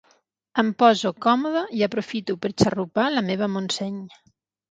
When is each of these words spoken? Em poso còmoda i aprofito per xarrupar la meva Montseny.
Em 0.61 0.69
poso 0.83 1.11
còmoda 1.25 1.61
i 1.81 1.83
aprofito 1.89 2.37
per 2.45 2.51
xarrupar 2.63 3.05
la 3.17 3.23
meva 3.29 3.51
Montseny. 3.59 4.01